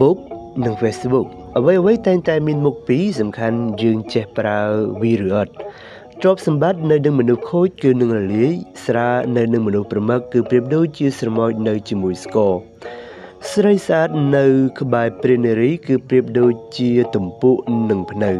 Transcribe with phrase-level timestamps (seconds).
[0.00, 0.18] Book
[0.64, 1.26] និង Facebook
[1.58, 4.60] អ្វីអ្វីតែងតែមានមុខពីរសំខាន់យើងចេះប្រើ
[5.02, 5.52] វាឬអត់
[6.20, 8.52] ទ្រព្យសម្បត្តិនៅនឹងមនុស្សខូចគឺនឹងរលាយ
[8.84, 12.54] ស្រានៅនឹងមនុស្សប្រមឹកគឺប្រៀបដូចជាស្រមោចនៅជាមួយស្ករ
[13.50, 14.44] ស្រីស្អាតនៅ
[14.80, 18.30] ក្បែរព្រះនារីគឺប្រៀបដូចជាទំពក់និងភ្នៅ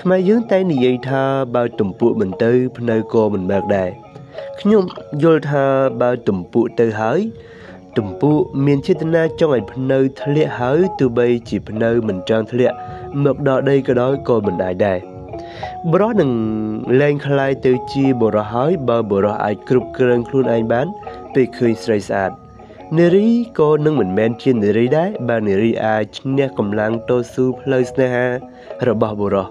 [0.00, 1.22] ខ្មែរយើងតែនិយាយថា
[1.54, 3.90] បើទំពក់មិនទៅភ្នៅក៏មិនមកដែរ
[4.60, 4.82] ខ្ញុំ
[5.22, 5.64] យល់ថា
[6.00, 7.20] បើទំពក់ទៅហើយ
[7.97, 12.75] ទំពក់មានចេតនាចង់ឲ្យភ្នៅធ្លាក់ហើយទោះបីជាភ្នៅមិនចង់ធ្លាក់
[13.23, 14.99] មកដល់ដីក៏ដោយក៏មិនដែរដែរ
[15.91, 16.31] បរោះនឹង
[16.99, 20.87] លែងคล้ายទៅជាបរោះហើយបើបរោះអាចគ្រប់គ្រងខ្លួនឯងបាន
[21.33, 22.31] ពេលឃើញស្រីស្អាត
[22.97, 23.27] នារី
[23.59, 28.25] ក៏នឹងមិនមែនជានារីដែរបើនារីអាចឈ្នះកម្លាំងតស៊ូផ្លូវស្នេហា
[28.87, 29.47] របស់បុរស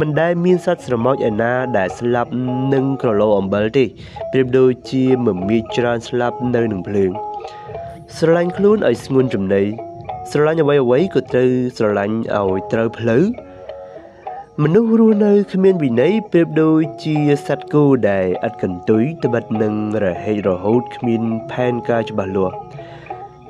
[0.00, 2.30] មិនដែលមានសត្វស្រមោចឯណាដែលស្លាប់
[2.74, 3.84] នឹងក្រឡអំបិលទេ
[4.32, 7.10] ប្រៀបដូចជាមមាញច្រើនស្លាប់នៅនឹងភ្លើង
[8.25, 9.63] ស្រឡាញ់ខ្លួនឲ្យស្ងួនចំណី
[10.31, 13.23] ស្រឡាញ់អ្វីអ្វីក៏ត្រូវស្រឡាញ់ឲ្យត្រូវផ្លូវ
[14.63, 17.15] មនុស្សរស់នៅគ្មានវិន័យប្រៀបដូចជា
[17.47, 21.21] សត្វគោដែលឥតកន្ទុយត្បិតនឹងរហេតរហូតគ្មាន
[21.51, 22.55] ផែនការច្បាស់លាស់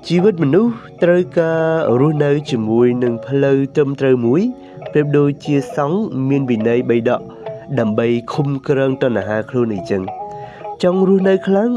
[0.08, 1.64] ជីវិតមនុស្សត្រូវការ
[2.00, 4.42] រស់នៅជាមួយនឹងផ្លូវត្រឹមត្រូវមួយ
[4.92, 7.22] ប្រៀបដូចជាសង្ឃមានវិន័យបីដក
[7.80, 10.02] ដើម្បីឃុំក្រងតណ្ហាខ្លួនអីចឹង
[10.84, 11.72] ចង់រស់នៅខ្លាំង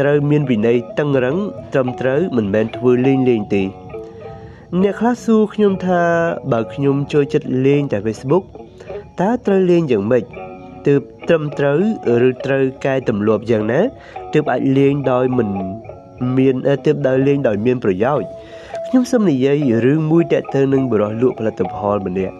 [0.00, 1.36] ត្រូវមានវិន័យតឹងរឹង
[1.72, 3.62] ត្រឹមត្រូវមិនមែនធ្វើលេងលេងទេ
[4.82, 6.02] អ្នកខ្លះសួរខ្ញុំថា
[6.52, 8.44] បើខ្ញុំចូលចិត្តលេងតែ Facebook
[9.20, 10.24] តើត្រូវលេងយ៉ាងម៉េច
[10.86, 11.78] ទើបត្រឹមត្រូវ
[12.28, 13.80] ឬត្រូវកែទម្លាប់យ៉ាងណា
[14.34, 15.48] ទើបអាចលេងដោយមិន
[16.38, 16.54] មាន
[16.86, 18.26] ទើបដោយលេងដោយមានប្រយោជន៍
[18.86, 22.34] ខ្ញុំសូមនិយាយរឿងមួយតើទៅនឹងបរិះលក់ផលិតផលម្នាក់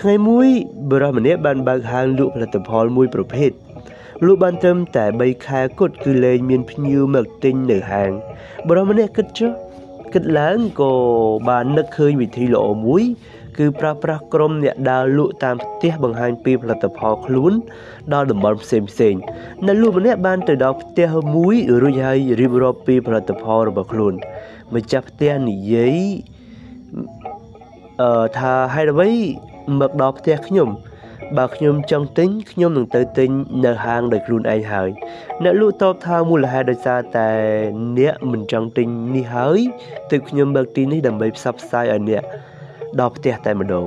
[0.00, 0.48] ថ្ងៃមួយ
[0.90, 3.50] បរិះម្នាក់បានបើកហាងលក់ផលិតផលមួយប្រភេទ
[4.24, 8.10] លក់បានត្រឹមតែ3ខែគត់គឺលែងមានភ្ញៀវមកទិញនៅហាង
[8.68, 9.50] បរិះម្នាក់គិតចុះ
[10.14, 10.92] គិតឡើងក៏
[11.48, 13.04] បាននឹកឃើញវិធីល្អមួយ
[13.58, 17.52] គឺប្រើប្រាស់ក្រុមអ្នកដើរលក់តាមផ្ទះបង្ហាញពីផលិតផលខ្លួន
[18.12, 19.14] ដល់តំបន់ផ្សេងផ្សេង
[19.66, 24.14] អ្នកលក់ម្នាក់បានទៅដល់ផ្ទះមួយរួចហើយរៀបរាប់ពីផលិតផលរបស់ខ្លួន
[24.74, 25.96] ម្ចាស់ផ្ទះនិយាយ
[28.02, 29.10] អឺថាហេតុអ្វី
[29.80, 30.68] មកដល់ផ្ទះខ្ញុំ
[31.36, 33.30] បើខ្ញុំចង់ទិញខ្ញុំនឹងទៅទិញ
[33.64, 34.90] នៅហាងដោយខ្លួនឯងហើយ
[35.42, 37.30] អ្នកលក់តបថាមូលហេតុដោយសារតែ
[37.98, 39.60] អ្នកមិនចង់ទិញនេះហើយ
[40.10, 42.22] ទើបខ្ញុំបើកទីនេះដើម្បីផ្សព្វផ្សាយឲ្យអ្នក
[43.00, 43.86] ដល់ផ្ទះតែម្ដង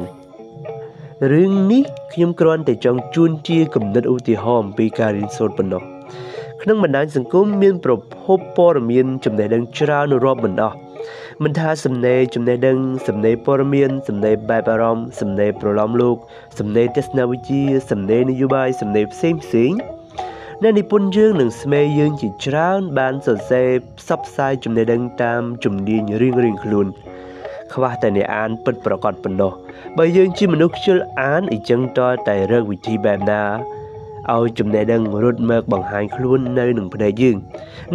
[1.33, 5.83] រឿងនេះខ្ញុំគ្រាន់តែចង់ជូនជាគំនិតឧទាហរណ៍អំពីការរៀនសូត្រប៉ុណ្ណោះ
[6.61, 10.77] ក្នុងបណ្ដាញសង្គមមានប្រភពព័ត៌មានចំណេះដឹងច្រើនរាប់មិនអស់
[11.43, 12.77] មិនថាសំណេរចំណេះដឹង
[13.07, 16.17] សំណេរព័ត៌មានសំណេរបែបអារម្មណ៍សំណេរប្រឡំលោក
[16.59, 17.61] សំណេរទស្សនវិជ្ជា
[17.91, 19.71] សំណេរនយោបាយសំណេរផ្សេងផ្សេង
[20.61, 26.87] អ្នកនិពន្ធយើងនិងស្មេយើងជាច្រើន បានសរសេរផ្សព្វផ្សាយចំណេះដឹងតាមជំនាញរៀងរៀងខ្លួន
[27.73, 29.51] ខ្វះតែអ្នកអានពិតប្រកបប៉ុណ្ណោះ
[29.97, 33.43] បើយើងជាមនុស្សខ្ជិលអានអីចឹងតតែរកវិធីបែបណា
[34.35, 37.37] ឲ្យចំណេះដឹងរត់មកបង្ហាញខ្លួននៅនឹងភ្នែកយើង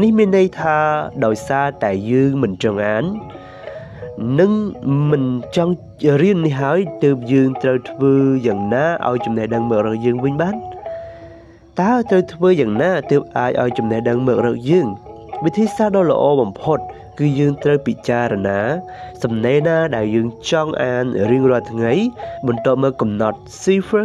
[0.00, 0.76] នេះមានន័យថា
[1.24, 3.04] ដោយសារតែយើងមិនចង់អាន
[4.40, 4.52] និង
[5.10, 5.24] មិន
[5.56, 5.74] ចង់
[6.20, 8.14] រៀននេះហើយទើបយើងត្រូវធ្វើ
[8.46, 10.56] យ៉ាងណាឲ្យចំណេះដឹងមករកយើងវិញបាន
[11.80, 14.86] តើត្រូវធ្វើយ៉ាងណាទើបអាចឲ្យចំណេះដឹងមករកយើង
[15.44, 16.78] វិធីសាស្ត្រដ៏ល្អបំផុត
[17.18, 18.60] គឺយើងត្រូវពិចារណា
[19.22, 21.92] សំណេរណាដែលយើងចង់អានរៀងរាល់ថ្ងៃ
[22.46, 24.04] បន្ទាប់មកកំណត់ cipher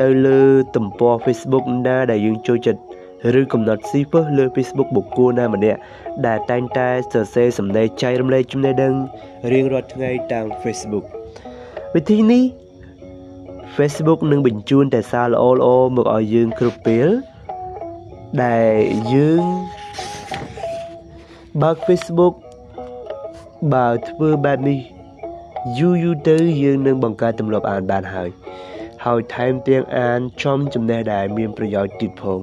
[0.00, 0.40] ទៅលើ
[0.76, 2.80] ទំព័រ Facebook ណាដែលយើងចូលចិត្ត
[3.40, 5.78] ឬកំណត់ស៊ីពឹសលើ Facebook បុគ្គលណាម្នាក់
[6.26, 8.94] ដែលតែងតែសរសេរសម្ដែងចែករំលែកចំណេះដឹង
[9.52, 11.04] រៀងរាល់ថ្ងៃតាម Facebook
[11.94, 12.42] វិធីនេះ
[13.76, 17.08] Facebook នឹងបញ្ជូនតែសារល្អល្អមកឲ្យយើងគ្រប់ពេល
[18.44, 18.72] ដែល
[19.14, 19.44] យើង
[21.62, 22.34] បើក Facebook
[23.74, 24.78] បើធ្វើបែបនេះ
[25.78, 28.28] យូរយូរទៅយើងនឹងបង្កើតទម្លាប់អានបានហើយ
[29.04, 32.38] ហើយថែមទាំងអានចំចំណេះដែលមានប្រយោជន៍ទៀតផង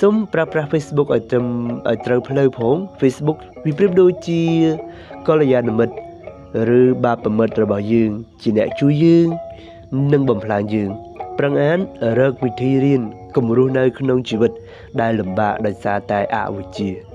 [0.00, 1.46] សូមប្រើប្រាស់ Facebook ឲ្យត្រឹម
[1.88, 4.42] ឲ្យត្រូវផ្លូវផង Facebook វាប្រៀបដូចជា
[5.28, 5.94] កល្យាណមិត្ត
[6.78, 8.10] ឬបាបមិត្តរបស់យើង
[8.42, 9.28] ជាអ្នកជួយយើង
[10.12, 10.90] និងបំផ្លាញយើង
[11.38, 11.78] ប្រឹងអាន
[12.20, 13.02] រកវិធីរៀន
[13.36, 14.52] គំរូនៅក្នុងជីវិត
[15.00, 17.11] ដែលលំបាកដោយសារតែអវិជ្ជា